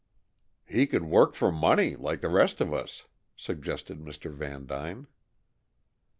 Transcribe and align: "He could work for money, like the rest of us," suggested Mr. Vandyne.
"He 0.65 0.87
could 0.87 1.03
work 1.03 1.35
for 1.35 1.51
money, 1.51 1.95
like 1.95 2.21
the 2.21 2.29
rest 2.29 2.59
of 2.59 2.73
us," 2.73 3.05
suggested 3.37 3.99
Mr. 3.99 4.33
Vandyne. 4.33 5.05